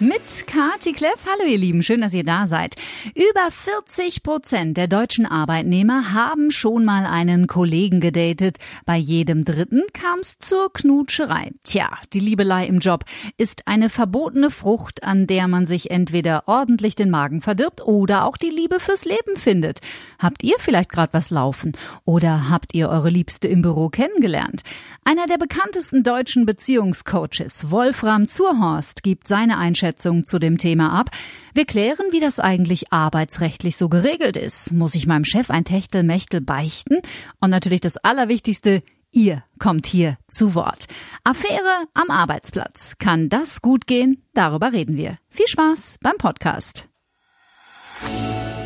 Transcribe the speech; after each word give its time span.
Mit 0.00 0.46
Kati 0.46 0.92
Kleff. 0.92 1.26
Hallo 1.26 1.50
ihr 1.50 1.58
Lieben, 1.58 1.82
schön, 1.82 2.02
dass 2.02 2.14
ihr 2.14 2.22
da 2.22 2.46
seid. 2.46 2.76
Über 3.16 3.50
40 3.50 4.22
Prozent 4.22 4.76
der 4.76 4.86
deutschen 4.86 5.26
Arbeitnehmer 5.26 6.12
haben 6.12 6.52
schon 6.52 6.84
mal 6.84 7.04
einen 7.04 7.48
Kollegen 7.48 7.98
gedatet. 7.98 8.58
Bei 8.86 8.96
jedem 8.96 9.44
Dritten 9.44 9.82
kam 9.92 10.20
es 10.20 10.38
zur 10.38 10.72
Knutscherei. 10.72 11.50
Tja, 11.64 11.90
die 12.12 12.20
Liebelei 12.20 12.66
im 12.66 12.78
Job 12.78 13.06
ist 13.38 13.66
eine 13.66 13.90
verbotene 13.90 14.52
Frucht, 14.52 15.02
an 15.02 15.26
der 15.26 15.48
man 15.48 15.66
sich 15.66 15.90
entweder 15.90 16.44
ordentlich 16.46 16.94
den 16.94 17.10
Magen 17.10 17.40
verdirbt 17.40 17.84
oder 17.84 18.24
auch 18.24 18.36
die 18.36 18.50
Liebe 18.50 18.78
fürs 18.78 19.04
Leben 19.04 19.34
findet. 19.34 19.80
Habt 20.20 20.44
ihr 20.44 20.60
vielleicht 20.60 20.92
gerade 20.92 21.12
was 21.12 21.30
laufen? 21.30 21.72
Oder 22.04 22.48
habt 22.48 22.72
ihr 22.72 22.88
eure 22.88 23.10
Liebste 23.10 23.48
im 23.48 23.62
Büro 23.62 23.88
kennengelernt? 23.88 24.62
Einer 25.02 25.26
der 25.26 25.38
bekanntesten 25.38 26.04
deutschen 26.04 26.46
Beziehungscoaches, 26.46 27.72
Wolfram 27.72 28.28
Zurhorst, 28.28 29.02
gibt 29.02 29.26
seine 29.26 29.58
Einschätzung 29.58 29.87
Einschätzung 29.88 30.24
zu 30.24 30.38
dem 30.38 30.58
Thema 30.58 30.92
ab. 30.92 31.10
Wir 31.54 31.64
klären, 31.64 32.06
wie 32.10 32.20
das 32.20 32.40
eigentlich 32.40 32.92
arbeitsrechtlich 32.92 33.76
so 33.76 33.88
geregelt 33.88 34.36
ist. 34.36 34.72
Muss 34.72 34.94
ich 34.94 35.06
meinem 35.06 35.24
Chef 35.24 35.50
ein 35.50 35.64
Techtelmechtel 35.64 36.40
beichten? 36.40 36.98
Und 37.40 37.50
natürlich 37.50 37.80
das 37.80 37.96
Allerwichtigste, 37.96 38.82
Ihr 39.10 39.42
kommt 39.58 39.86
hier 39.86 40.18
zu 40.26 40.54
Wort. 40.54 40.84
Affäre 41.24 41.86
am 41.94 42.10
Arbeitsplatz. 42.10 42.96
Kann 42.98 43.30
das 43.30 43.62
gut 43.62 43.86
gehen? 43.86 44.22
Darüber 44.34 44.74
reden 44.74 44.98
wir. 44.98 45.16
Viel 45.30 45.48
Spaß 45.48 45.96
beim 46.02 46.18
Podcast. 46.18 46.86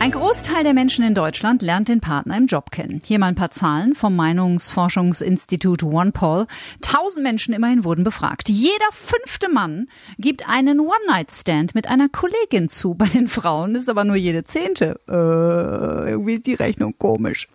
Ein 0.02 0.10
Großteil 0.10 0.64
der 0.64 0.74
Menschen 0.74 1.04
in 1.04 1.14
Deutschland 1.14 1.62
lernt 1.62 1.86
den 1.86 2.00
Partner 2.00 2.36
im 2.36 2.46
Job 2.46 2.72
kennen. 2.72 3.00
Hier 3.04 3.20
mal 3.20 3.26
ein 3.26 3.36
paar 3.36 3.52
Zahlen 3.52 3.94
vom 3.94 4.16
Meinungsforschungsinstitut 4.16 5.84
OnePoll. 5.84 6.48
Tausend 6.80 7.22
Menschen 7.22 7.54
immerhin 7.54 7.84
wurden 7.84 8.02
befragt. 8.02 8.48
Jeder 8.48 8.90
fünfte 8.90 9.48
Mann 9.48 9.86
gibt 10.18 10.48
einen 10.48 10.80
One-Night-Stand 10.80 11.76
mit 11.76 11.86
einer 11.86 12.08
Kollegin 12.08 12.68
zu. 12.68 12.94
Bei 12.94 13.06
den 13.06 13.28
Frauen 13.28 13.76
ist 13.76 13.88
aber 13.88 14.02
nur 14.02 14.16
jede 14.16 14.42
zehnte. 14.42 14.98
Äh, 15.08 16.10
irgendwie 16.10 16.34
ist 16.34 16.46
die 16.48 16.54
Rechnung 16.54 16.98
komisch. 16.98 17.46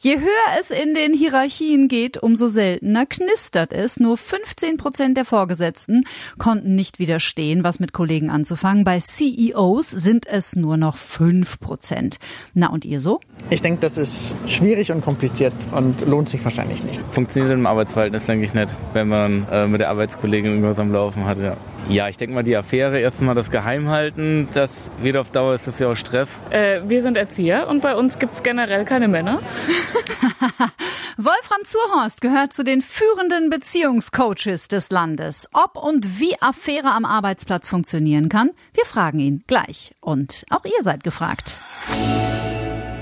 Je 0.00 0.16
höher 0.16 0.60
es 0.60 0.70
in 0.70 0.94
den 0.94 1.12
Hierarchien 1.12 1.88
geht, 1.88 2.22
umso 2.22 2.46
seltener 2.46 3.04
knistert 3.04 3.72
es. 3.72 3.98
Nur 3.98 4.16
15 4.16 4.76
Prozent 4.76 5.16
der 5.16 5.24
Vorgesetzten 5.24 6.04
konnten 6.38 6.76
nicht 6.76 7.00
widerstehen, 7.00 7.64
was 7.64 7.80
mit 7.80 7.92
Kollegen 7.92 8.30
anzufangen. 8.30 8.84
Bei 8.84 9.00
CEOs 9.00 9.90
sind 9.90 10.24
es 10.28 10.54
nur 10.54 10.76
noch 10.76 10.96
5 10.96 11.58
Prozent. 11.58 12.18
Na 12.54 12.68
und 12.68 12.84
ihr 12.84 13.00
so? 13.00 13.18
Ich 13.50 13.60
denke, 13.60 13.80
das 13.80 13.98
ist 13.98 14.36
schwierig 14.46 14.92
und 14.92 15.00
kompliziert 15.00 15.52
und 15.72 16.06
lohnt 16.06 16.28
sich 16.28 16.44
wahrscheinlich 16.44 16.84
nicht. 16.84 17.00
Funktioniert 17.10 17.52
im 17.52 17.66
Arbeitsverhältnis, 17.66 18.26
denke 18.26 18.44
ich 18.44 18.54
nicht, 18.54 18.68
wenn 18.92 19.08
man 19.08 19.48
äh, 19.50 19.66
mit 19.66 19.80
der 19.80 19.90
Arbeitskollegin 19.90 20.52
irgendwas 20.52 20.78
am 20.78 20.92
Laufen 20.92 21.24
hat, 21.24 21.38
ja. 21.40 21.56
Ja, 21.88 22.06
ich 22.08 22.18
denke 22.18 22.34
mal, 22.34 22.42
die 22.42 22.54
Affäre 22.54 22.98
erstmal 23.00 23.34
das 23.34 23.50
Geheimhalten, 23.50 24.46
das 24.52 24.90
wieder 25.00 25.22
auf 25.22 25.30
Dauer 25.30 25.54
ist 25.54 25.66
das 25.66 25.78
ja 25.78 25.88
auch 25.88 25.96
Stress. 25.96 26.42
Äh, 26.50 26.82
wir 26.86 27.00
sind 27.00 27.16
Erzieher 27.16 27.66
und 27.68 27.80
bei 27.80 27.94
uns 27.94 28.18
gibt 28.18 28.34
es 28.34 28.42
generell 28.42 28.84
keine 28.84 29.08
Männer. 29.08 29.40
Wolfram 31.16 31.64
Zurhorst 31.64 32.20
gehört 32.20 32.52
zu 32.52 32.64
den 32.64 32.82
führenden 32.82 33.50
Beziehungscoaches 33.50 34.68
des 34.68 34.90
Landes. 34.90 35.48
Ob 35.52 35.76
und 35.76 36.20
wie 36.20 36.40
Affäre 36.40 36.92
am 36.92 37.04
Arbeitsplatz 37.04 37.68
funktionieren 37.68 38.28
kann, 38.28 38.50
wir 38.74 38.84
fragen 38.84 39.18
ihn 39.18 39.44
gleich. 39.46 39.94
Und 40.00 40.44
auch 40.50 40.64
ihr 40.64 40.82
seid 40.82 41.04
gefragt. 41.04 41.54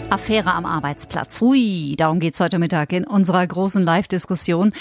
Affäre 0.09 0.55
am 0.55 0.67
Arbeitsplatz. 0.67 1.41
Hui, 1.41 1.95
darum 1.97 2.20
geht's 2.20 2.41
heute 2.41 2.59
Mittag 2.59 2.93
in 2.93 3.05
unserer 3.05 3.47
großen 3.47 3.83
Live-Diskussion. 3.83 4.73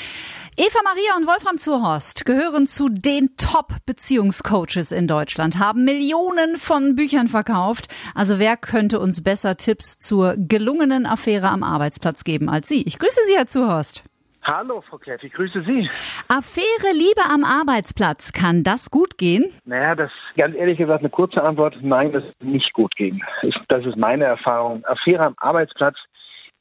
Eva 0.58 0.80
Maria 0.86 1.18
und 1.18 1.28
Wolfram 1.28 1.58
Zurhorst 1.58 2.24
gehören 2.24 2.66
zu 2.66 2.88
den 2.88 3.36
Top-Beziehungscoaches 3.36 4.94
in 4.94 5.06
Deutschland, 5.06 5.60
haben 5.60 5.84
Millionen 5.84 6.56
von 6.56 6.96
Büchern 6.96 7.28
verkauft. 7.28 7.94
Also 8.16 8.40
wer 8.40 8.56
könnte 8.56 9.02
uns 9.02 9.22
besser 9.22 9.58
Tipps 9.58 9.98
zur 9.98 10.36
gelungenen 10.38 11.06
Affäre 11.06 11.50
am 11.50 11.62
Arbeitsplatz 11.62 12.24
geben 12.24 12.48
als 12.48 12.70
Sie? 12.70 12.84
Ich 12.84 12.98
grüße 13.00 13.20
Sie, 13.28 13.36
Herr 13.36 13.48
Zurhorst. 13.48 14.06
Hallo, 14.44 14.82
Frau 14.90 14.98
Kleff, 14.98 15.22
ich 15.24 15.34
grüße 15.34 15.62
Sie. 15.64 15.90
Affäre 16.30 16.94
Liebe 16.94 17.24
am 17.30 17.44
Arbeitsplatz, 17.44 18.32
kann 18.32 18.64
das 18.64 18.90
gut 18.90 19.18
gehen? 19.18 19.52
Naja, 19.66 19.94
das 19.94 20.12
ganz 20.38 20.56
ehrlich 20.56 20.78
gesagt 20.78 21.02
eine 21.02 21.10
kurze 21.10 21.44
Antwort, 21.44 21.76
nein, 21.82 22.14
das 22.14 22.24
ist 22.24 22.42
nicht 22.42 22.72
gut 22.72 22.96
gehen. 22.96 23.22
Das 23.68 23.86
ist 23.86 23.98
meine 23.98 24.24
Erfahrung. 24.24 24.86
Affäre 24.86 25.26
am 25.26 25.36
Arbeitsplatz 25.36 25.98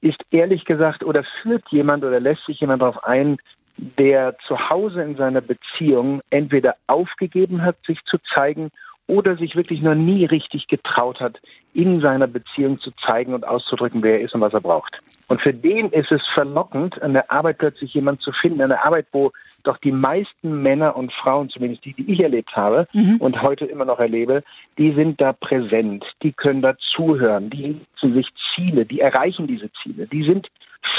ist 0.00 0.20
ehrlich 0.30 0.64
gesagt 0.64 1.02
oder 1.02 1.24
führt 1.42 1.64
jemand 1.70 2.04
oder 2.04 2.20
lässt 2.20 2.44
sich 2.44 2.60
jemand 2.60 2.82
darauf 2.82 3.02
ein, 3.04 3.38
der 3.76 4.36
zu 4.46 4.70
Hause 4.70 5.02
in 5.02 5.16
seiner 5.16 5.40
Beziehung 5.40 6.20
entweder 6.30 6.76
aufgegeben 6.86 7.62
hat, 7.62 7.76
sich 7.86 7.98
zu 8.04 8.18
zeigen 8.34 8.70
oder 9.06 9.36
sich 9.36 9.54
wirklich 9.54 9.82
noch 9.82 9.94
nie 9.94 10.24
richtig 10.24 10.66
getraut 10.66 11.20
hat, 11.20 11.40
in 11.74 12.00
seiner 12.00 12.26
Beziehung 12.26 12.78
zu 12.78 12.90
zeigen 13.06 13.34
und 13.34 13.46
auszudrücken, 13.46 14.02
wer 14.02 14.14
er 14.14 14.24
ist 14.24 14.34
und 14.34 14.40
was 14.40 14.54
er 14.54 14.60
braucht. 14.60 14.98
Und 15.28 15.42
für 15.42 15.52
den 15.52 15.90
ist 15.90 16.10
es 16.10 16.22
verlockend, 16.32 17.02
an 17.02 17.12
der 17.12 17.30
Arbeit 17.30 17.58
plötzlich 17.58 17.92
jemanden 17.92 18.22
zu 18.22 18.32
finden, 18.32 18.62
an 18.62 18.70
der 18.70 18.86
Arbeit, 18.86 19.06
wo 19.12 19.32
doch 19.62 19.78
die 19.78 19.92
meisten 19.92 20.62
Männer 20.62 20.96
und 20.96 21.12
Frauen, 21.12 21.50
zumindest 21.50 21.84
die, 21.84 21.94
die 21.94 22.12
ich 22.12 22.20
erlebt 22.20 22.54
habe 22.56 22.86
mhm. 22.92 23.16
und 23.18 23.42
heute 23.42 23.66
immer 23.66 23.84
noch 23.84 23.98
erlebe, 23.98 24.42
die 24.78 24.92
sind 24.92 25.20
da 25.20 25.32
präsent, 25.32 26.04
die 26.22 26.32
können 26.32 26.62
da 26.62 26.74
zuhören, 26.94 27.50
die 27.50 27.80
setzen 27.94 28.14
sich 28.14 28.28
Ziele, 28.54 28.84
die 28.84 29.00
erreichen 29.00 29.46
diese 29.46 29.70
Ziele, 29.82 30.06
die 30.06 30.24
sind 30.24 30.48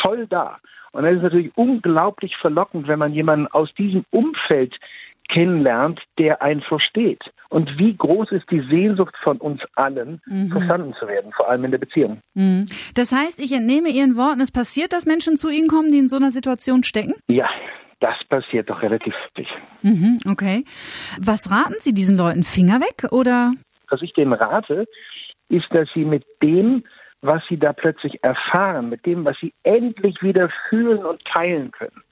voll 0.02 0.28
da. 0.28 0.58
Und 0.92 1.04
das 1.04 1.16
ist 1.16 1.24
natürlich 1.24 1.52
unglaublich 1.56 2.36
verlockend, 2.38 2.88
wenn 2.88 3.00
man 3.00 3.14
jemanden 3.14 3.48
aus 3.48 3.74
diesem 3.78 4.06
Umfeld 4.12 4.76
kennenlernt, 5.28 6.00
der 6.18 6.42
einen 6.42 6.62
versteht. 6.62 7.22
Und 7.50 7.78
wie 7.78 7.96
groß 7.96 8.32
ist 8.32 8.50
die 8.52 8.62
Sehnsucht 8.70 9.16
von 9.24 9.38
uns 9.38 9.62
allen, 9.76 10.22
mhm. 10.26 10.52
verstanden 10.52 10.94
zu 11.00 11.08
werden, 11.08 11.32
vor 11.34 11.50
allem 11.50 11.66
in 11.66 11.72
der 11.72 11.80
Beziehung. 11.80 12.20
Mhm. 12.34 12.66
Das 12.96 13.12
heißt, 13.12 13.40
ich 13.40 13.52
entnehme 13.52 13.90
Ihren 13.90 14.18
Worten, 14.18 14.42
es 14.42 14.52
passiert, 14.52 14.94
dass 14.94 15.06
Menschen 15.06 15.36
zu 15.36 15.50
Ihnen 15.50 15.68
kommen, 15.68 15.92
die 15.92 15.98
in 15.98 16.08
so 16.08 16.16
einer 16.16 16.32
Situation 16.32 16.84
stecken? 16.84 17.16
Ja, 17.28 17.50
das 18.00 18.16
passiert 18.30 18.70
doch 18.70 18.82
relativ 18.82 19.14
häufig. 19.14 19.48
Mhm, 19.82 20.20
okay. 20.30 20.64
Was 21.20 21.52
raten 21.52 21.76
Sie 21.80 21.94
diesen 21.94 22.18
Leuten? 22.18 22.44
Finger 22.44 22.80
weg 22.80 23.12
oder? 23.12 23.54
Was 23.90 24.02
ich 24.02 24.14
denen 24.14 24.34
rate, 24.34 24.86
ist, 25.50 25.66
dass 25.72 25.88
sie 25.94 26.06
mit 26.06 26.26
dem, 26.42 26.84
was 27.26 27.42
sie 27.50 27.58
da 27.58 27.74
plötzlich 27.74 28.24
erfahren, 28.24 28.90
mit 28.90 29.06
dem, 29.06 29.26
was 29.26 29.38
sie 29.40 29.54
endlich 29.64 30.22
wieder 30.22 30.50
fühlen 30.70 31.06
und 31.06 31.24
teilen 31.26 31.72
können, 31.72 32.04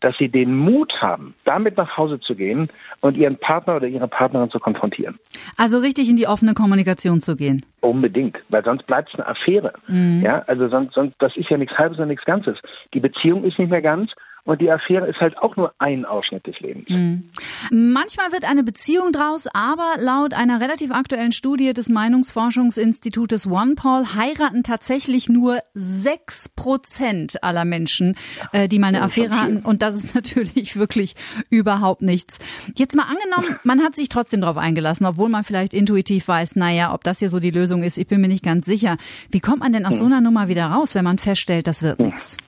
dass 0.00 0.16
sie 0.18 0.28
den 0.28 0.56
Mut 0.56 0.92
haben, 1.00 1.34
damit 1.44 1.76
nach 1.76 1.96
Hause 1.96 2.20
zu 2.20 2.34
gehen 2.34 2.68
und 3.00 3.16
ihren 3.16 3.38
Partner 3.38 3.76
oder 3.76 3.86
ihre 3.86 4.08
Partnerin 4.08 4.50
zu 4.50 4.58
konfrontieren. 4.58 5.18
Also 5.56 5.78
richtig 5.78 6.08
in 6.08 6.16
die 6.16 6.26
offene 6.26 6.54
Kommunikation 6.54 7.20
zu 7.20 7.36
gehen. 7.36 7.64
Unbedingt, 7.80 8.38
weil 8.48 8.64
sonst 8.64 8.86
bleibt 8.86 9.08
es 9.08 9.14
eine 9.18 9.26
Affäre. 9.28 9.72
Mhm. 9.88 10.22
Ja, 10.22 10.42
also 10.46 10.68
sonst, 10.68 10.94
sonst, 10.94 11.14
das 11.18 11.36
ist 11.36 11.50
ja 11.50 11.56
nichts 11.56 11.76
Halbes 11.76 11.98
und 11.98 12.08
nichts 12.08 12.24
Ganzes. 12.24 12.58
Die 12.94 13.00
Beziehung 13.00 13.44
ist 13.44 13.58
nicht 13.58 13.70
mehr 13.70 13.82
ganz 13.82 14.10
und 14.44 14.60
die 14.60 14.70
Affäre 14.70 15.08
ist 15.08 15.20
halt 15.20 15.38
auch 15.38 15.54
nur 15.56 15.72
ein 15.78 16.04
Ausschnitt 16.04 16.46
des 16.48 16.58
Lebens. 16.58 16.88
Mhm. 16.88 17.30
Manchmal 17.70 18.32
wird 18.32 18.44
eine 18.44 18.64
Beziehung 18.64 19.12
draus, 19.12 19.46
aber 19.52 19.94
laut 20.00 20.34
einer 20.34 20.60
relativ 20.60 20.90
aktuellen 20.90 21.30
Studie 21.30 21.72
des 21.72 21.88
Meinungsforschungsinstitutes 21.88 23.46
OnePoll 23.46 24.04
heiraten 24.16 24.64
tatsächlich 24.64 25.28
nur 25.28 25.60
sechs 25.74 26.48
Prozent 26.48 27.44
aller 27.44 27.64
Menschen, 27.64 28.16
äh, 28.52 28.66
die 28.66 28.80
mal 28.80 28.88
eine 28.88 29.02
Affäre 29.02 29.40
hatten. 29.40 29.58
Und 29.58 29.80
das 29.80 29.94
ist 29.94 30.14
natürlich 30.16 30.76
wirklich 30.76 31.14
überhaupt 31.48 32.02
nichts. 32.02 32.40
Jetzt 32.74 32.96
mal 32.96 33.04
angenommen, 33.04 33.60
man 33.62 33.80
hat 33.80 33.94
sich 33.94 34.08
trotzdem 34.08 34.40
darauf 34.40 34.56
eingelassen, 34.56 35.06
obwohl 35.06 35.28
man 35.28 35.44
vielleicht 35.44 35.72
intuitiv 35.72 36.26
weiß, 36.26 36.56
naja, 36.56 36.92
ob 36.92 37.04
das 37.04 37.20
hier 37.20 37.30
so 37.30 37.38
die 37.38 37.52
Lösung 37.52 37.84
ist, 37.84 37.96
ich 37.96 38.08
bin 38.08 38.20
mir 38.20 38.28
nicht 38.28 38.44
ganz 38.44 38.64
sicher. 38.64 38.96
Wie 39.30 39.40
kommt 39.40 39.60
man 39.60 39.72
denn 39.72 39.86
aus 39.86 39.98
so 39.98 40.04
einer 40.04 40.20
Nummer 40.20 40.48
wieder 40.48 40.66
raus, 40.66 40.96
wenn 40.96 41.04
man 41.04 41.18
feststellt, 41.18 41.68
das 41.68 41.84
wird 41.84 42.00
nichts? 42.00 42.38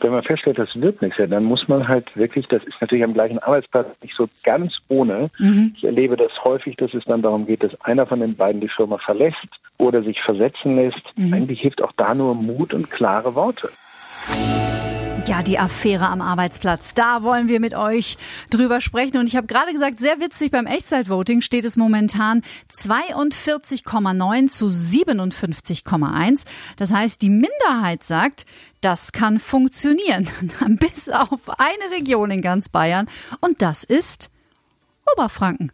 Wenn 0.00 0.12
man 0.12 0.22
feststellt, 0.22 0.58
das 0.58 0.68
wird 0.74 1.02
nichts, 1.02 1.18
dann 1.18 1.44
muss 1.44 1.68
man 1.68 1.88
halt 1.88 2.14
wirklich, 2.16 2.46
das 2.48 2.62
ist 2.64 2.80
natürlich 2.80 3.04
am 3.04 3.14
gleichen 3.14 3.38
Arbeitsplatz 3.38 3.88
nicht 4.02 4.14
so 4.16 4.28
ganz 4.44 4.72
ohne. 4.88 5.30
Mhm. 5.38 5.74
Ich 5.76 5.84
erlebe 5.84 6.16
das 6.16 6.32
häufig, 6.44 6.76
dass 6.76 6.92
es 6.94 7.04
dann 7.04 7.22
darum 7.22 7.46
geht, 7.46 7.62
dass 7.62 7.80
einer 7.82 8.06
von 8.06 8.20
den 8.20 8.36
beiden 8.36 8.60
die 8.60 8.68
Firma 8.68 8.98
verlässt 8.98 9.36
oder 9.78 10.02
sich 10.02 10.20
versetzen 10.22 10.76
lässt. 10.76 11.02
Mhm. 11.16 11.32
Eigentlich 11.32 11.60
hilft 11.60 11.82
auch 11.82 11.92
da 11.96 12.14
nur 12.14 12.34
Mut 12.34 12.74
und 12.74 12.90
klare 12.90 13.34
Worte. 13.34 13.68
Ja, 15.26 15.42
die 15.42 15.58
Affäre 15.58 16.06
am 16.06 16.20
Arbeitsplatz. 16.20 16.94
Da 16.94 17.24
wollen 17.24 17.48
wir 17.48 17.58
mit 17.58 17.74
euch 17.74 18.16
drüber 18.48 18.80
sprechen. 18.80 19.16
Und 19.16 19.26
ich 19.26 19.34
habe 19.34 19.48
gerade 19.48 19.72
gesagt, 19.72 19.98
sehr 19.98 20.20
witzig, 20.20 20.52
beim 20.52 20.66
Echtzeitvoting 20.66 21.40
steht 21.40 21.64
es 21.64 21.76
momentan 21.76 22.42
42,9 22.70 24.46
zu 24.46 24.66
57,1. 24.66 26.44
Das 26.76 26.92
heißt, 26.92 27.20
die 27.22 27.30
Minderheit 27.30 28.04
sagt, 28.04 28.46
das 28.80 29.10
kann 29.10 29.40
funktionieren. 29.40 30.30
Bis 30.78 31.08
auf 31.08 31.58
eine 31.58 31.90
Region 31.90 32.30
in 32.30 32.40
ganz 32.40 32.68
Bayern. 32.68 33.08
Und 33.40 33.62
das 33.62 33.82
ist 33.82 34.30
Oberfranken. 35.12 35.72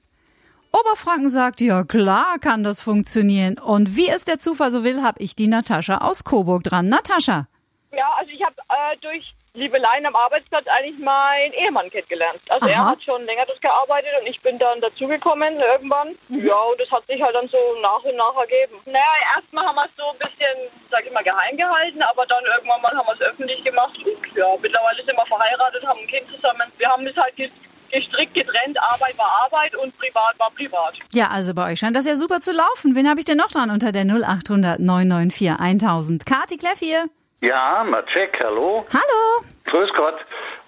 Oberfranken 0.73 1.29
sagt, 1.29 1.61
ja 1.61 1.85
klar 1.85 2.39
kann 2.39 2.65
das 2.65 2.81
funktionieren. 2.81 3.59
Und 3.59 3.97
wie 3.97 4.09
es 4.09 4.25
der 4.25 4.39
Zufall 4.39 4.71
so 4.71 4.83
will, 4.83 5.03
habe 5.03 5.23
ich 5.23 5.37
die 5.37 5.47
Natascha 5.47 5.99
aus 5.99 6.25
Coburg 6.25 6.65
dran. 6.65 6.89
Natascha. 6.89 7.49
Ja, 7.95 8.11
also 8.19 8.31
ich 8.33 8.43
habe 8.43 8.57
äh, 8.71 8.97
durch 9.03 9.35
Liebeleien 9.55 10.07
am 10.07 10.17
Arbeitsplatz 10.17 10.67
eigentlich 10.67 10.99
meinen 10.99 11.53
Ehemann 11.53 11.91
kennengelernt. 11.91 12.41
Also 12.49 12.65
Aha. 12.67 12.73
er 12.73 12.87
hat 12.87 13.03
schon 13.05 13.23
länger 13.27 13.45
das 13.47 13.61
gearbeitet 13.61 14.09
und 14.19 14.27
ich 14.27 14.41
bin 14.41 14.59
dann 14.59 14.81
dazugekommen 14.81 15.61
irgendwann. 15.61 16.17
Ja, 16.31 16.55
und 16.57 16.81
das 16.81 16.91
hat 16.91 17.07
sich 17.07 17.21
halt 17.23 17.35
dann 17.35 17.49
so 17.49 17.59
nach 17.83 18.03
und 18.03 18.17
nach 18.17 18.35
ergeben. 18.41 18.81
Naja, 18.87 19.13
erstmal 19.37 19.67
haben 19.67 19.77
wir 19.77 19.85
es 19.85 19.91
so 19.97 20.05
ein 20.11 20.19
bisschen, 20.19 20.57
sag 20.91 21.05
ich 21.05 21.13
mal, 21.13 21.23
geheim 21.23 21.57
gehalten, 21.59 22.01
aber 22.03 22.25
dann 22.25 22.43
irgendwann 22.47 22.81
mal 22.81 22.97
haben 22.97 23.07
wir 23.07 23.13
es 23.13 23.21
öffentlich 23.21 23.63
gemacht. 23.63 23.93
Und 23.99 24.37
ja, 24.37 24.47
mittlerweile 24.63 25.05
sind 25.05 25.17
wir 25.19 25.27
verheiratet, 25.27 25.87
haben 25.87 26.01
ein 26.01 26.07
Kind 26.07 26.27
zusammen. 26.35 26.73
Wir 26.79 26.89
haben 26.89 27.07
es 27.07 27.17
halt 27.19 27.37
ge- 27.37 27.51
gestrickt 27.91 28.33
getrennt. 28.33 28.81
Arbeit 28.81 29.19
war 29.19 29.43
Arbeit 29.45 29.75
und 29.77 29.95
privat 29.99 30.39
war 30.39 30.51
privat. 30.53 30.95
Ja, 31.13 31.29
also 31.29 31.53
bei 31.53 31.71
euch 31.73 31.79
scheint 31.79 31.95
das 31.95 32.07
ja 32.07 32.17
super 32.17 32.41
zu 32.41 32.53
laufen. 32.53 32.95
Wen 32.95 33.07
habe 33.07 33.21
ich 33.21 33.27
denn 33.27 33.37
noch 33.37 33.49
dran 33.51 33.71
unter 33.71 33.93
der 33.93 34.07
0800 34.07 34.81
994 34.81 35.51
1000? 35.61 36.25
Kati 36.25 36.57
Kleff 36.57 36.79
hier. 36.79 37.05
Ja, 37.43 37.85
Macek, 37.85 38.39
hallo. 38.41 38.87
Hallo. 38.93 39.45
Grüß 39.65 39.93
Gott. 39.95 40.15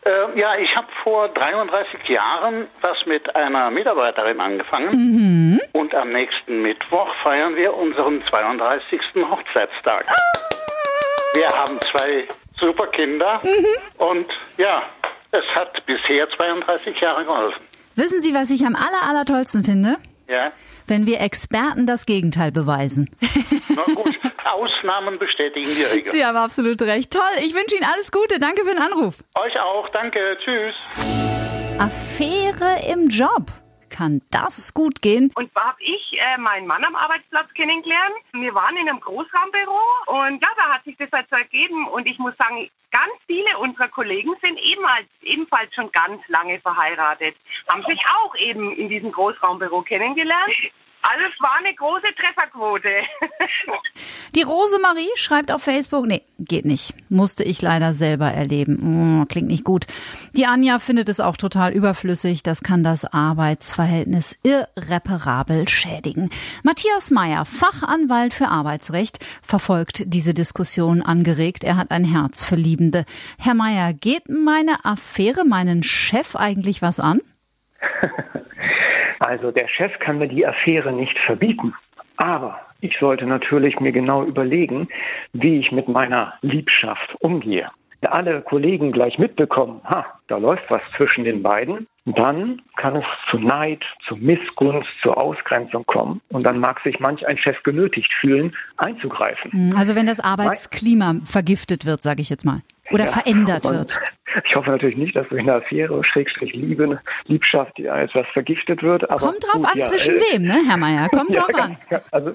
Äh, 0.05 0.37
ja, 0.37 0.57
ich 0.57 0.75
habe 0.77 0.89
vor 1.05 1.29
33 1.29 2.09
Jahren 2.09 2.67
was 2.81 3.07
mit 3.07 3.37
einer 3.37 3.71
Mitarbeiterin 3.71 4.41
angefangen. 4.41 5.61
Und 5.73 5.95
am 5.95 6.11
nächsten 6.11 6.63
Mittwoch 6.63 7.15
feiern 7.23 7.55
wir 7.55 7.73
unseren 7.75 8.25
32. 8.27 9.01
Hochzeitstag. 9.31 10.05
Wir 11.35 11.49
haben 11.49 11.79
zwei 11.93 12.27
super 12.59 12.89
Kinder. 12.89 13.41
Und 13.99 14.27
ja, 14.57 14.83
es 15.31 15.45
hat 15.55 15.87
bisher 15.87 16.29
32 16.29 16.99
Jahre 16.99 17.25
geholfen. 17.25 17.63
Wissen 17.95 18.19
Sie, 18.21 18.35
was 18.35 18.51
ich 18.51 18.67
am 18.67 18.75
aller, 18.75 19.09
aller 19.09 19.25
tollsten 19.25 19.63
finde? 19.63 19.99
Ja, 20.29 20.53
Wenn 20.87 21.07
wir 21.07 21.21
Experten 21.21 21.87
das 21.87 22.07
Gegenteil 22.07 22.51
beweisen. 22.53 23.11
na 23.69 23.83
gut, 23.95 24.15
Ausnahmen 24.45 25.19
bestätigen 25.19 25.69
die 25.75 25.83
Regel. 25.83 26.13
Sie 26.13 26.25
haben 26.25 26.37
absolut 26.37 26.81
recht. 26.83 27.11
Toll. 27.13 27.23
Ich 27.41 27.55
wünsche 27.55 27.77
Ihnen 27.77 27.85
alles 27.93 28.11
Gute. 28.13 28.39
Danke 28.39 28.63
für 28.65 28.71
den 28.75 28.83
Anruf. 28.83 29.23
Euch 29.35 29.59
auch, 29.61 29.89
danke, 29.91 30.19
tschüss. 30.43 31.05
Affäre 31.79 32.77
im 32.91 33.09
Job. 33.09 33.51
Kann 33.95 34.23
das 34.33 34.75
gut 34.75 35.03
gehen? 35.03 35.31
Und 35.37 35.53
zwar 35.53 35.69
habe 35.69 35.79
ich 35.81 36.19
äh, 36.19 36.37
meinen 36.37 36.67
Mann 36.67 36.83
am 36.83 36.97
Arbeitsplatz 36.97 37.47
kennengelernt. 37.55 38.17
Wir 38.33 38.53
waren 38.53 38.77
in 38.77 38.89
einem 38.89 38.99
Großraumbüro 38.99 39.79
und 40.07 40.43
ja, 40.43 40.49
da 40.57 40.75
hat 40.75 40.83
sich 40.83 40.97
das 40.97 41.13
halt 41.13 41.29
so 41.31 41.37
ergeben. 41.37 41.87
Und 41.87 42.09
ich 42.09 42.19
muss 42.19 42.37
sagen, 42.37 42.69
ganz 42.91 43.13
viele 43.29 43.57
unserer 43.59 43.87
Kollegen 43.87 44.35
sind 44.43 44.59
ebenfalls, 44.59 45.07
ebenfalls 45.23 45.73
schon 45.77 45.93
ganz 45.93 46.21
lange 46.27 46.59
verheiratet, 46.59 47.37
haben 47.69 47.85
sich 47.85 48.01
auch 48.19 48.35
eben 48.35 48.75
in 48.75 48.89
diesem 48.89 49.13
Großraumbüro 49.13 49.83
kennengelernt. 49.83 50.53
Also 51.07 51.27
es 51.27 51.43
war 51.43 51.57
eine 51.59 51.75
große 51.75 52.15
Trefferquote. 52.17 52.89
Die 54.35 54.43
Rosemarie 54.43 55.11
schreibt 55.17 55.53
auf 55.53 55.63
Facebook, 55.63 56.07
nee, 56.07 56.23
geht 56.39 56.65
nicht. 56.65 56.95
Musste 57.11 57.45
ich 57.45 57.61
leider 57.61 57.93
selber 57.93 58.31
erleben. 58.31 59.21
Oh, 59.21 59.27
klingt 59.27 59.49
nicht 59.49 59.65
gut. 59.65 59.85
Die 60.33 60.47
Anja 60.47 60.79
findet 60.79 61.11
es 61.11 61.21
auch 61.21 61.37
total 61.37 61.73
überflüssig. 61.73 62.43
Das 62.43 62.63
kann 62.63 62.83
das 62.83 63.05
Arbeitsverhältnis 63.05 64.39
irreparabel 64.45 65.69
schädigen. 65.69 66.31
Matthias 66.63 67.11
Meyer, 67.11 67.45
Fachanwalt 67.45 68.33
für 68.33 68.49
Arbeitsrecht, 68.49 69.23
verfolgt 69.43 70.05
diese 70.07 70.33
Diskussion 70.33 71.03
angeregt. 71.03 71.65
Er 71.65 71.77
hat 71.77 71.91
ein 71.91 72.05
Herz 72.05 72.47
für 72.47 72.57
Liebende. 72.57 73.05
Herr 73.39 73.55
Meyer, 73.55 73.93
geht 73.93 74.31
meine 74.31 74.87
Affäre 74.87 75.45
meinen 75.45 75.83
Chef 75.83 76.35
eigentlich 76.35 76.81
was 76.81 76.99
an? 76.99 77.21
Also 79.25 79.51
der 79.51 79.69
Chef 79.69 79.99
kann 80.01 80.19
mir 80.19 80.29
die 80.29 80.47
Affäre 80.47 80.93
nicht 80.93 81.19
verbieten. 81.19 81.75
Aber 82.17 82.61
ich 82.81 82.97
sollte 83.01 83.25
natürlich 83.25 83.81
mir 83.81 83.93
genau 83.93 84.23
überlegen, 84.23 84.89
wie 85.33 85.59
ich 85.59 85.73
mit 85.73 85.89
meiner 85.89 86.35
Liebschaft 86.43 87.17
umgehe. 87.21 87.71
Wenn 88.03 88.11
alle 88.11 88.43
Kollegen 88.43 88.93
gleich 88.93 89.19
mitbekommen, 89.19 89.81
ha, 89.85 90.05
da 90.29 90.37
läuft 90.37 90.65
was 90.69 90.83
zwischen 90.95 91.25
den 91.25 91.43
beiden, 91.43 91.87
dann 92.05 92.61
kann 92.77 92.97
es 92.97 93.05
zu 93.31 93.39
Neid, 93.39 93.83
zu 94.07 94.17
Missgunst, 94.17 94.91
zur 95.03 95.17
Ausgrenzung 95.17 95.87
kommen. 95.87 96.21
Und 96.29 96.45
dann 96.45 96.59
mag 96.59 96.81
sich 96.81 97.01
manch 97.01 97.27
ein 97.27 97.39
Chef 97.39 97.63
genötigt 97.63 98.13
fühlen, 98.21 98.55
einzugreifen. 98.77 99.75
Also 99.75 99.97
wenn 99.97 100.05
das 100.05 100.21
Arbeitsklima 100.21 101.15
vergiftet 101.25 101.87
wird, 101.87 102.03
sage 102.03 102.21
ich 102.21 102.29
jetzt 102.29 102.45
mal. 102.45 102.61
Oder 102.91 103.05
Ja, 103.05 103.13
verändert 103.13 103.65
und 103.67 103.73
wird. 103.73 104.01
Ich 104.45 104.57
hoffe 104.57 104.71
natürlich 104.71 104.97
nicht, 104.97 105.15
dass 105.15 105.29
durch 105.29 105.43
eine 105.43 105.55
Affäre, 105.55 106.03
Schrägstrich 106.03 106.53
Liebe, 106.55 107.01
Liebschaft, 107.27 107.79
ja, 107.79 107.97
etwas 107.99 108.27
vergiftet 108.33 108.83
wird. 108.83 109.09
Aber 109.09 109.27
Kommt 109.27 109.45
drauf 109.45 109.63
gut, 109.63 109.67
an, 109.67 109.79
ja, 109.79 109.85
zwischen 109.85 110.17
äh, 110.17 110.21
wem, 110.21 110.43
ne, 110.43 110.57
Herr 110.69 110.77
Meyer? 110.77 111.09
Kommt 111.13 111.33
drauf 111.33 111.55
an. 111.55 111.77
Also 112.11 112.33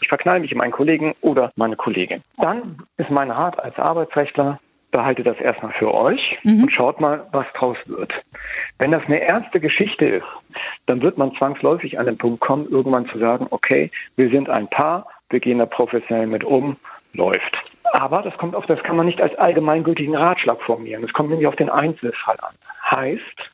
ich 0.00 0.06
verknall 0.06 0.38
mich 0.38 0.52
in 0.52 0.58
meinen 0.58 0.70
Kollegen 0.70 1.14
oder 1.22 1.50
meine 1.56 1.74
Kollegin. 1.74 2.22
Dann 2.38 2.78
ist 2.98 3.10
mein 3.10 3.32
Rat 3.32 3.58
als 3.58 3.76
Arbeitsrechtler, 3.78 4.60
behaltet 4.92 5.26
das 5.26 5.36
erstmal 5.40 5.72
für 5.72 5.92
euch 5.92 6.38
und 6.44 6.70
schaut 6.70 7.00
mal, 7.00 7.26
was 7.32 7.46
draus 7.54 7.76
wird. 7.86 8.12
Wenn 8.78 8.92
das 8.92 9.02
eine 9.06 9.20
ernste 9.20 9.58
Geschichte 9.58 10.06
ist, 10.06 10.26
dann 10.86 11.02
wird 11.02 11.18
man 11.18 11.34
zwangsläufig 11.34 11.98
an 11.98 12.06
den 12.06 12.16
Punkt 12.16 12.40
kommen, 12.40 12.68
irgendwann 12.70 13.08
zu 13.08 13.18
sagen, 13.18 13.48
okay, 13.50 13.90
wir 14.14 14.30
sind 14.30 14.48
ein 14.48 14.68
Paar, 14.68 15.08
wir 15.30 15.40
gehen 15.40 15.58
da 15.58 15.66
professionell 15.66 16.28
mit 16.28 16.44
um, 16.44 16.76
läuft. 17.12 17.56
Aber 17.94 18.22
das 18.22 18.36
kommt 18.38 18.56
auf, 18.56 18.66
das 18.66 18.82
kann 18.82 18.96
man 18.96 19.06
nicht 19.06 19.20
als 19.20 19.36
allgemeingültigen 19.38 20.16
Ratschlag 20.16 20.60
formulieren. 20.62 21.04
Es 21.04 21.12
kommt 21.12 21.30
nämlich 21.30 21.46
auf 21.46 21.54
den 21.54 21.70
Einzelfall 21.70 22.36
an. 22.40 22.54
Heißt, 22.90 23.50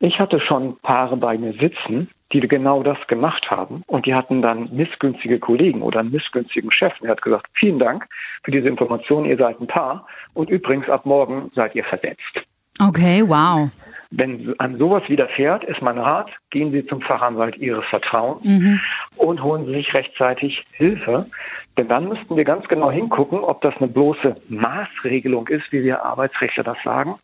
ich 0.00 0.18
hatte 0.18 0.40
schon 0.40 0.76
Paare 0.80 1.16
bei 1.16 1.38
mir 1.38 1.52
sitzen, 1.52 2.10
die 2.32 2.40
genau 2.40 2.82
das 2.82 2.98
gemacht 3.06 3.48
haben 3.52 3.84
und 3.86 4.06
die 4.06 4.14
hatten 4.14 4.42
dann 4.42 4.68
missgünstige 4.74 5.38
Kollegen 5.38 5.80
oder 5.80 6.00
einen 6.00 6.10
missgünstigen 6.10 6.72
Chef. 6.72 6.92
Und 7.00 7.06
er 7.06 7.12
hat 7.12 7.22
gesagt, 7.22 7.46
vielen 7.54 7.78
Dank 7.78 8.08
für 8.42 8.50
diese 8.50 8.66
Information, 8.66 9.26
ihr 9.26 9.36
seid 9.36 9.60
ein 9.60 9.68
Paar 9.68 10.08
und 10.32 10.50
übrigens 10.50 10.88
ab 10.88 11.06
morgen 11.06 11.52
seid 11.54 11.76
ihr 11.76 11.84
versetzt. 11.84 12.42
Okay, 12.80 13.22
wow. 13.24 13.70
Wenn 14.16 14.54
an 14.58 14.78
sowas 14.78 15.02
widerfährt, 15.08 15.64
ist 15.64 15.82
mein 15.82 15.98
Rat, 15.98 16.30
gehen 16.50 16.70
Sie 16.72 16.86
zum 16.86 17.00
Fachanwalt 17.00 17.56
Ihres 17.56 17.84
Vertrauens 17.86 18.44
Mhm. 18.44 18.80
und 19.16 19.42
holen 19.42 19.66
Sie 19.66 19.72
sich 19.74 19.92
rechtzeitig 19.94 20.64
Hilfe. 20.72 21.26
Denn 21.76 21.88
dann 21.88 22.08
müssten 22.08 22.36
wir 22.36 22.44
ganz 22.44 22.68
genau 22.68 22.90
hingucken, 22.92 23.40
ob 23.40 23.60
das 23.62 23.74
eine 23.78 23.88
bloße 23.88 24.36
Maßregelung 24.48 25.48
ist, 25.48 25.64
wie 25.72 25.82
wir 25.82 26.04
Arbeitsrechtler 26.04 26.62
das 26.62 26.76
sagen. 26.84 27.16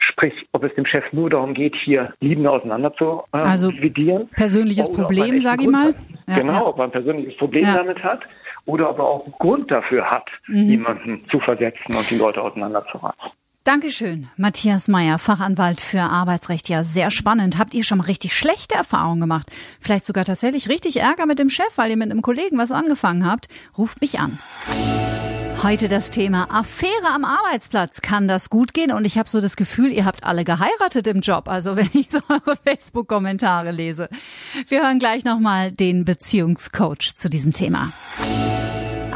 Sprich, 0.00 0.32
ob 0.52 0.62
es 0.62 0.72
dem 0.76 0.86
Chef 0.86 1.04
nur 1.12 1.28
darum 1.30 1.54
geht, 1.54 1.74
hier 1.74 2.14
Liebende 2.20 2.50
auseinander 2.50 2.94
zu 2.94 3.24
äh, 3.32 3.38
Also 3.38 3.72
dividieren. 3.72 4.28
persönliches 4.36 4.88
er 4.88 4.94
Problem, 4.94 5.22
einen 5.24 5.32
echten 5.34 5.42
sag 5.48 5.60
ich 5.60 5.68
mal. 5.68 5.94
Ja, 6.28 6.34
genau, 6.38 6.52
ja. 6.52 6.66
ob 6.66 6.78
er 6.78 6.84
ein 6.84 6.90
persönliches 6.92 7.36
Problem 7.36 7.64
Ja. 7.64 7.74
damit 7.74 8.02
hat 8.04 8.20
oder 8.66 8.90
ob 8.90 8.98
er 8.98 9.04
auch 9.04 9.24
einen 9.24 9.34
Grund 9.40 9.70
dafür 9.72 10.08
hat, 10.08 10.28
Mhm. 10.46 10.56
jemanden 10.70 11.24
zu 11.30 11.40
versetzen 11.40 11.96
und 11.96 12.08
die 12.10 12.16
Leute 12.16 12.40
auseinanderzureißen. 12.42 13.32
Dankeschön, 13.68 14.28
Matthias 14.38 14.88
Meyer, 14.88 15.18
Fachanwalt 15.18 15.82
für 15.82 16.00
Arbeitsrecht. 16.00 16.70
Ja, 16.70 16.84
sehr 16.84 17.10
spannend. 17.10 17.58
Habt 17.58 17.74
ihr 17.74 17.84
schon 17.84 17.98
mal 17.98 18.04
richtig 18.04 18.34
schlechte 18.34 18.74
Erfahrungen 18.74 19.20
gemacht? 19.20 19.52
Vielleicht 19.78 20.06
sogar 20.06 20.24
tatsächlich 20.24 20.70
richtig 20.70 21.00
Ärger 21.00 21.26
mit 21.26 21.38
dem 21.38 21.50
Chef, 21.50 21.76
weil 21.76 21.90
ihr 21.90 21.98
mit 21.98 22.10
einem 22.10 22.22
Kollegen 22.22 22.56
was 22.56 22.72
angefangen 22.72 23.30
habt? 23.30 23.48
Ruft 23.76 24.00
mich 24.00 24.18
an. 24.20 24.32
Heute 25.62 25.88
das 25.88 26.08
Thema 26.08 26.48
Affäre 26.50 27.08
am 27.12 27.26
Arbeitsplatz. 27.26 28.00
Kann 28.00 28.26
das 28.26 28.48
gut 28.48 28.72
gehen? 28.72 28.90
Und 28.90 29.04
ich 29.04 29.18
habe 29.18 29.28
so 29.28 29.42
das 29.42 29.54
Gefühl, 29.54 29.92
ihr 29.92 30.06
habt 30.06 30.24
alle 30.24 30.44
geheiratet 30.44 31.06
im 31.06 31.20
Job. 31.20 31.46
Also 31.46 31.76
wenn 31.76 31.90
ich 31.92 32.10
so 32.10 32.20
eure 32.30 32.56
Facebook-Kommentare 32.66 33.70
lese. 33.70 34.08
Wir 34.68 34.80
hören 34.80 34.98
gleich 34.98 35.26
nochmal 35.26 35.72
den 35.72 36.06
Beziehungscoach 36.06 37.12
zu 37.14 37.28
diesem 37.28 37.52
Thema. 37.52 37.92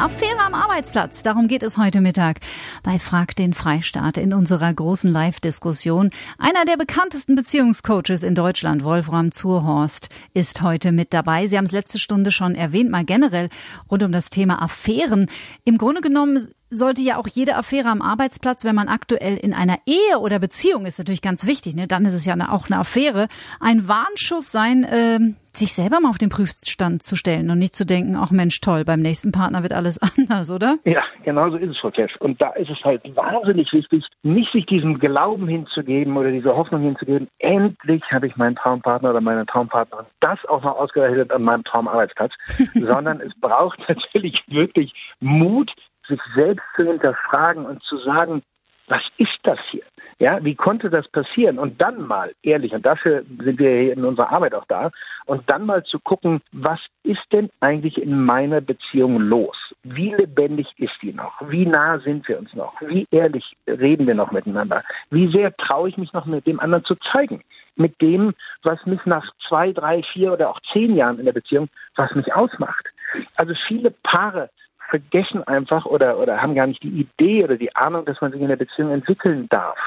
Affäre 0.02 0.40
am 0.40 0.54
Arbeitsplatz. 0.54 1.22
Darum 1.22 1.46
geht 1.46 1.62
es 1.62 1.78
heute 1.78 2.00
Mittag 2.00 2.40
bei 2.82 2.98
Frag 2.98 3.36
den 3.36 3.54
Freistaat 3.54 4.16
in 4.16 4.34
unserer 4.34 4.74
großen 4.74 5.08
Live-Diskussion. 5.08 6.10
Einer 6.38 6.64
der 6.64 6.76
bekanntesten 6.76 7.36
Beziehungscoaches 7.36 8.24
in 8.24 8.34
Deutschland, 8.34 8.82
Wolfram 8.82 9.30
Zurhorst, 9.30 10.08
ist 10.34 10.60
heute 10.60 10.90
mit 10.90 11.12
dabei. 11.12 11.46
Sie 11.46 11.56
haben 11.56 11.66
es 11.66 11.70
letzte 11.70 12.00
Stunde 12.00 12.32
schon 12.32 12.56
erwähnt, 12.56 12.90
mal 12.90 13.04
generell 13.04 13.48
rund 13.88 14.02
um 14.02 14.10
das 14.10 14.28
Thema 14.28 14.60
Affären. 14.60 15.30
Im 15.62 15.78
Grunde 15.78 16.00
genommen 16.00 16.48
sollte 16.68 17.02
ja 17.02 17.16
auch 17.16 17.28
jede 17.28 17.54
Affäre 17.54 17.88
am 17.88 18.02
Arbeitsplatz, 18.02 18.64
wenn 18.64 18.74
man 18.74 18.88
aktuell 18.88 19.36
in 19.36 19.54
einer 19.54 19.78
Ehe 19.86 20.18
oder 20.18 20.40
Beziehung 20.40 20.84
ist, 20.84 20.98
natürlich 20.98 21.22
ganz 21.22 21.46
wichtig, 21.46 21.76
ne? 21.76 21.86
dann 21.86 22.06
ist 22.06 22.14
es 22.14 22.24
ja 22.24 22.34
auch 22.50 22.66
eine 22.66 22.80
Affäre, 22.80 23.28
ein 23.60 23.86
Warnschuss 23.86 24.50
sein, 24.50 24.84
ähm, 24.90 25.36
sich 25.56 25.74
selber 25.74 26.00
mal 26.00 26.10
auf 26.10 26.18
den 26.18 26.28
Prüfstand 26.28 27.02
zu 27.02 27.16
stellen 27.16 27.50
und 27.50 27.58
nicht 27.58 27.74
zu 27.74 27.84
denken, 27.84 28.16
ach 28.16 28.30
Mensch, 28.30 28.60
toll, 28.60 28.84
beim 28.84 29.00
nächsten 29.00 29.32
Partner 29.32 29.62
wird 29.62 29.72
alles 29.72 30.00
anders, 30.16 30.50
oder? 30.50 30.78
Ja, 30.84 31.02
genau 31.24 31.50
so 31.50 31.56
ist 31.56 31.70
es, 31.70 31.78
Frau 31.78 31.90
Kleff. 31.90 32.10
Und 32.20 32.40
da 32.40 32.50
ist 32.50 32.70
es 32.70 32.82
halt 32.84 33.02
wahnsinnig 33.16 33.72
wichtig, 33.72 34.04
nicht 34.22 34.50
sich 34.52 34.66
diesem 34.66 34.98
Glauben 34.98 35.48
hinzugeben 35.48 36.16
oder 36.16 36.30
dieser 36.30 36.56
Hoffnung 36.56 36.82
hinzugeben, 36.82 37.28
endlich 37.38 38.02
habe 38.10 38.26
ich 38.26 38.36
meinen 38.36 38.56
Traumpartner 38.56 39.10
oder 39.10 39.20
meine 39.20 39.46
Traumpartnerin, 39.46 40.06
das 40.20 40.38
auch 40.46 40.62
noch 40.62 40.76
ausgerechnet 40.76 41.30
an 41.30 41.42
meinem 41.42 41.64
Traumarbeitsplatz, 41.64 42.32
sondern 42.74 43.20
es 43.20 43.32
braucht 43.40 43.78
natürlich 43.88 44.42
wirklich 44.48 44.92
Mut, 45.20 45.70
sich 46.08 46.20
selbst 46.34 46.64
zu 46.76 46.84
hinterfragen 46.84 47.64
und 47.64 47.82
zu 47.84 47.98
sagen, 47.98 48.42
was 48.88 49.02
ist 49.18 49.38
das 49.44 49.58
hier? 49.70 49.84
Ja, 50.22 50.38
wie 50.44 50.54
konnte 50.54 50.88
das 50.88 51.08
passieren? 51.08 51.58
Und 51.58 51.82
dann 51.82 52.06
mal, 52.06 52.32
ehrlich, 52.44 52.72
und 52.72 52.86
dafür 52.86 53.24
sind 53.42 53.58
wir 53.58 53.70
hier 53.70 53.92
in 53.94 54.04
unserer 54.04 54.30
Arbeit 54.30 54.54
auch 54.54 54.66
da, 54.66 54.92
und 55.26 55.42
dann 55.50 55.66
mal 55.66 55.82
zu 55.82 55.98
gucken, 55.98 56.40
was 56.52 56.78
ist 57.02 57.24
denn 57.32 57.50
eigentlich 57.58 58.00
in 58.00 58.22
meiner 58.22 58.60
Beziehung 58.60 59.18
los? 59.18 59.56
Wie 59.82 60.14
lebendig 60.14 60.68
ist 60.76 60.94
die 61.02 61.12
noch? 61.12 61.32
Wie 61.48 61.66
nah 61.66 61.98
sind 61.98 62.28
wir 62.28 62.38
uns 62.38 62.54
noch? 62.54 62.80
Wie 62.82 63.04
ehrlich 63.10 63.56
reden 63.66 64.06
wir 64.06 64.14
noch 64.14 64.30
miteinander? 64.30 64.84
Wie 65.10 65.26
sehr 65.32 65.56
traue 65.56 65.88
ich 65.88 65.98
mich 65.98 66.12
noch 66.12 66.26
mit 66.26 66.46
dem 66.46 66.60
anderen 66.60 66.84
zu 66.84 66.94
zeigen? 67.10 67.42
Mit 67.74 68.00
dem, 68.00 68.32
was 68.62 68.78
mich 68.86 69.04
nach 69.04 69.28
zwei, 69.48 69.72
drei, 69.72 70.04
vier 70.12 70.34
oder 70.34 70.50
auch 70.50 70.60
zehn 70.72 70.94
Jahren 70.94 71.18
in 71.18 71.24
der 71.24 71.32
Beziehung, 71.32 71.68
was 71.96 72.14
mich 72.14 72.32
ausmacht. 72.32 72.86
Also 73.34 73.54
viele 73.66 73.90
Paare 74.04 74.50
vergessen 74.88 75.42
einfach 75.48 75.84
oder, 75.84 76.18
oder 76.18 76.40
haben 76.40 76.54
gar 76.54 76.68
nicht 76.68 76.84
die 76.84 77.00
Idee 77.00 77.42
oder 77.42 77.56
die 77.56 77.74
Ahnung, 77.74 78.04
dass 78.04 78.20
man 78.20 78.30
sich 78.30 78.40
in 78.40 78.48
der 78.48 78.56
Beziehung 78.56 78.92
entwickeln 78.92 79.48
darf. 79.48 79.78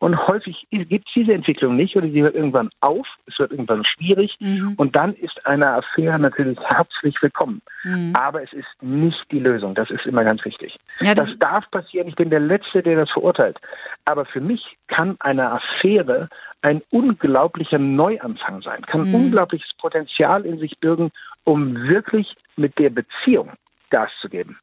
Und 0.00 0.26
häufig 0.26 0.66
gibt 0.70 1.06
es 1.06 1.14
diese 1.14 1.34
Entwicklung 1.34 1.76
nicht 1.76 1.94
oder 1.94 2.08
sie 2.08 2.22
hört 2.22 2.34
irgendwann 2.34 2.70
auf, 2.80 3.06
es 3.26 3.38
wird 3.38 3.52
irgendwann 3.52 3.84
schwierig 3.84 4.34
mhm. 4.40 4.72
und 4.78 4.96
dann 4.96 5.12
ist 5.12 5.46
eine 5.46 5.74
Affäre 5.74 6.18
natürlich 6.18 6.58
herzlich 6.58 7.14
willkommen. 7.20 7.60
Mhm. 7.84 8.14
Aber 8.16 8.42
es 8.42 8.52
ist 8.54 8.66
nicht 8.80 9.30
die 9.30 9.38
Lösung, 9.38 9.74
das 9.74 9.90
ist 9.90 10.06
immer 10.06 10.24
ganz 10.24 10.42
wichtig. 10.46 10.78
Ja, 11.02 11.14
das, 11.14 11.28
das 11.28 11.38
darf 11.38 11.70
passieren, 11.70 12.08
ich 12.08 12.14
bin 12.14 12.30
der 12.30 12.40
Letzte, 12.40 12.82
der 12.82 12.96
das 12.96 13.10
verurteilt. 13.10 13.58
Aber 14.06 14.24
für 14.24 14.40
mich 14.40 14.78
kann 14.88 15.16
eine 15.20 15.52
Affäre 15.52 16.30
ein 16.62 16.80
unglaublicher 16.90 17.78
Neuanfang 17.78 18.62
sein, 18.62 18.80
kann 18.86 19.08
mhm. 19.08 19.14
unglaubliches 19.14 19.70
Potenzial 19.78 20.46
in 20.46 20.58
sich 20.58 20.78
birgen, 20.78 21.10
um 21.44 21.74
wirklich 21.88 22.34
mit 22.56 22.78
der 22.78 22.88
Beziehung 22.88 23.50
Gas 23.90 24.10
zu 24.20 24.28
geben. 24.28 24.58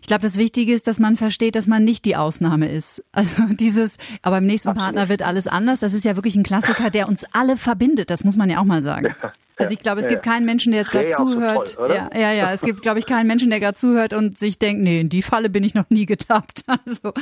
Ich 0.00 0.08
glaube, 0.08 0.22
das 0.22 0.36
Wichtige 0.36 0.72
ist, 0.72 0.86
dass 0.86 0.98
man 0.98 1.16
versteht, 1.16 1.54
dass 1.54 1.66
man 1.66 1.84
nicht 1.84 2.04
die 2.04 2.16
Ausnahme 2.16 2.68
ist. 2.70 3.04
Also 3.22 3.42
dieses, 3.54 3.98
aber 4.22 4.38
im 4.38 4.46
nächsten 4.46 4.70
Absolut. 4.70 4.94
Partner 4.94 5.08
wird 5.08 5.22
alles 5.22 5.46
anders. 5.46 5.80
Das 5.80 5.94
ist 5.94 6.04
ja 6.04 6.16
wirklich 6.16 6.34
ein 6.34 6.42
Klassiker, 6.42 6.90
der 6.90 7.06
uns 7.06 7.24
alle 7.32 7.56
verbindet. 7.56 8.10
Das 8.10 8.24
muss 8.24 8.36
man 8.36 8.50
ja 8.50 8.58
auch 8.58 8.64
mal 8.64 8.82
sagen. 8.82 9.14
Ja, 9.22 9.32
also 9.58 9.74
ich 9.74 9.80
glaube, 9.80 10.00
es 10.00 10.06
ja, 10.06 10.12
gibt 10.12 10.24
keinen 10.24 10.44
Menschen, 10.44 10.72
der 10.72 10.80
jetzt 10.80 10.92
gerade 10.92 11.08
zuhört. 11.08 11.68
So 11.68 11.76
toll, 11.76 11.90
ja, 11.94 12.10
ja, 12.18 12.32
ja. 12.32 12.52
Es 12.52 12.62
gibt, 12.62 12.82
glaube 12.82 12.98
ich, 12.98 13.06
keinen 13.06 13.26
Menschen, 13.26 13.50
der 13.50 13.60
gerade 13.60 13.74
zuhört 13.74 14.12
und 14.12 14.38
sich 14.38 14.58
denkt, 14.58 14.82
nee, 14.82 15.00
in 15.00 15.08
die 15.08 15.22
Falle 15.22 15.50
bin 15.50 15.62
ich 15.62 15.74
noch 15.74 15.88
nie 15.90 16.06
getappt. 16.06 16.64
Also. 16.86 17.12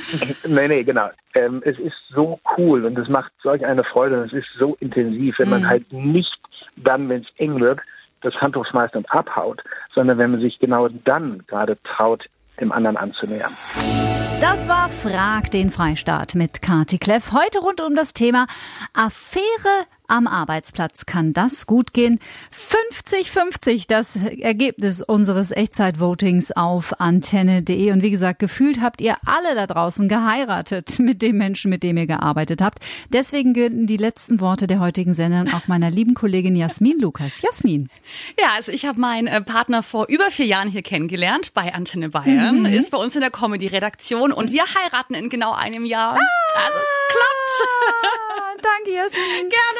Nee, 0.47 0.69
nee, 0.69 0.85
genau. 0.85 1.11
Ähm, 1.35 1.61
es 1.65 1.79
ist 1.79 1.97
so 2.15 2.41
cool 2.57 2.85
und 2.85 2.97
es 2.97 3.09
macht 3.09 3.33
solch 3.43 3.65
eine 3.67 3.85
Freude 3.85 4.21
und 4.21 4.29
es 4.29 4.33
ist 4.33 4.47
so 4.59 4.77
intensiv, 4.81 5.39
wenn 5.39 5.51
man 5.51 5.63
mhm. 5.63 5.69
halt 5.69 5.93
nicht 5.93 6.39
dann, 6.77 7.09
wenn 7.09 7.23
es 7.23 7.27
eng 7.37 7.61
wird, 7.61 7.81
das 8.23 8.35
Handtuch 8.35 8.67
schmeißt 8.67 8.97
und 8.97 9.11
abhaut, 9.11 9.63
sondern 9.95 10.19
wenn 10.19 10.33
man 10.33 10.41
sich 10.41 10.59
genau 10.59 10.89
dann 10.89 11.45
gerade 11.47 11.79
traut, 11.83 12.27
dem 12.61 12.73
anderen 12.73 12.97
anzunähern. 12.97 13.51
Das 14.41 14.69
war 14.69 14.89
Frag 14.89 15.51
den 15.51 15.71
Freistaat 15.71 16.35
mit 16.35 16.63
Kati 16.63 16.99
Kleff. 16.99 17.33
Heute 17.33 17.59
rund 17.59 17.81
um 17.81 17.95
das 17.95 18.15
Thema 18.15 18.47
Affäre 18.95 19.45
am 20.11 20.27
Arbeitsplatz. 20.27 21.07
Kann 21.07 21.33
das 21.33 21.67
gut 21.67 21.93
gehen? 21.93 22.19
50-50 22.55 23.85
das 23.89 24.17
Ergebnis 24.17 25.03
unseres 25.03 25.51
Echtzeitvotings 25.53 26.53
auf 26.53 27.01
antenne.de. 27.01 27.93
Und 27.93 28.03
wie 28.03 28.11
gesagt, 28.11 28.39
gefühlt 28.39 28.81
habt 28.81 29.01
ihr 29.01 29.17
alle 29.25 29.55
da 29.55 29.67
draußen 29.67 30.09
geheiratet 30.09 30.99
mit 30.99 31.23
dem 31.23 31.39
Menschen, 31.39 31.71
mit 31.71 31.83
dem 31.83 31.97
ihr 31.97 32.07
gearbeitet 32.07 32.61
habt. 32.61 32.81
Deswegen 33.13 33.55
gelten 33.55 33.87
die 33.87 33.97
letzten 33.97 34.41
Worte 34.41 34.67
der 34.67 34.81
heutigen 34.81 35.15
Sendung 35.15 35.53
auch 35.55 35.69
meiner 35.69 35.91
lieben 35.91 36.15
Kollegin 36.15 36.57
Jasmin 36.57 36.99
Lukas. 36.99 37.43
Jasmin. 37.43 37.89
Ja, 38.39 38.53
also 38.55 38.73
ich 38.73 38.87
habe 38.87 39.01
meinen 39.01 39.27
äh, 39.29 39.41
Partner 39.41 39.83
vor 39.83 40.07
über 40.09 40.31
vier 40.31 40.47
Jahren 40.47 40.69
hier 40.69 40.83
kennengelernt 40.83 41.55
bei 41.55 41.73
Antenne 41.73 42.09
Bayern. 42.09 42.61
Mhm. 42.61 42.67
Ist 42.67 42.91
bei 42.91 42.99
uns 42.99 43.15
in 43.15 43.21
der 43.21 43.31
Comedy-Redaktion 43.31 44.33
und 44.33 44.53
wir 44.53 44.65
heiraten 44.65 45.15
in 45.15 45.29
genau 45.29 45.53
einem 45.53 45.85
Jahr. 45.85 46.13
Ah, 46.13 46.65
also 46.67 46.79
es 46.79 47.15
klappt. 47.15 47.41
Danke, 48.63 48.91
Jasmin. 48.93 49.49
Gerne. 49.51 49.80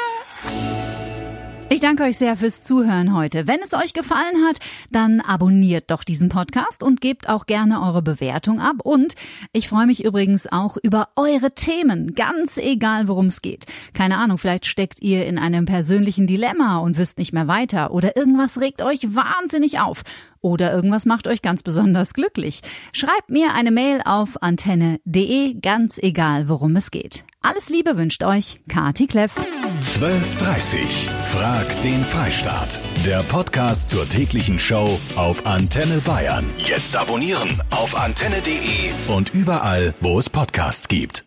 Ich 1.73 1.79
danke 1.79 2.03
euch 2.03 2.17
sehr 2.17 2.35
fürs 2.35 2.63
Zuhören 2.63 3.15
heute. 3.15 3.47
Wenn 3.47 3.61
es 3.63 3.73
euch 3.73 3.93
gefallen 3.93 4.45
hat, 4.45 4.59
dann 4.91 5.21
abonniert 5.21 5.89
doch 5.89 6.03
diesen 6.03 6.27
Podcast 6.27 6.83
und 6.83 6.99
gebt 6.99 7.29
auch 7.29 7.45
gerne 7.45 7.81
eure 7.81 8.01
Bewertung 8.01 8.59
ab. 8.59 8.81
Und 8.83 9.15
ich 9.53 9.69
freue 9.69 9.85
mich 9.85 10.03
übrigens 10.03 10.51
auch 10.51 10.75
über 10.83 11.07
eure 11.15 11.51
Themen, 11.51 12.13
ganz 12.13 12.57
egal 12.57 13.07
worum 13.07 13.27
es 13.27 13.41
geht. 13.41 13.67
Keine 13.93 14.17
Ahnung, 14.17 14.37
vielleicht 14.37 14.65
steckt 14.65 15.01
ihr 15.01 15.25
in 15.25 15.39
einem 15.39 15.63
persönlichen 15.63 16.27
Dilemma 16.27 16.79
und 16.79 16.97
wisst 16.97 17.17
nicht 17.17 17.31
mehr 17.31 17.47
weiter 17.47 17.91
oder 17.91 18.17
irgendwas 18.17 18.59
regt 18.59 18.81
euch 18.81 19.15
wahnsinnig 19.15 19.79
auf 19.79 20.03
oder 20.41 20.71
irgendwas 20.73 21.05
macht 21.05 21.27
euch 21.27 21.41
ganz 21.41 21.63
besonders 21.63 22.13
glücklich. 22.13 22.61
Schreibt 22.93 23.29
mir 23.29 23.53
eine 23.53 23.71
Mail 23.71 24.01
auf 24.05 24.41
antenne.de, 24.41 25.55
ganz 25.61 25.97
egal 25.97 26.49
worum 26.49 26.75
es 26.75 26.91
geht. 26.91 27.23
Alles 27.43 27.69
Liebe 27.69 27.97
wünscht 27.97 28.23
euch 28.23 28.59
Kati 28.67 29.07
Kleff. 29.07 29.35
12.30 29.81 31.09
Frag 31.31 31.81
den 31.81 32.03
Freistaat. 32.05 32.79
Der 33.03 33.23
Podcast 33.23 33.89
zur 33.89 34.07
täglichen 34.07 34.59
Show 34.59 34.99
auf 35.15 35.47
Antenne 35.47 35.99
Bayern. 36.05 36.45
Jetzt 36.59 36.95
abonnieren 36.95 37.59
auf 37.71 37.97
antenne.de 37.99 38.91
und 39.15 39.33
überall, 39.33 39.95
wo 39.99 40.19
es 40.19 40.29
Podcasts 40.29 40.87
gibt. 40.87 41.19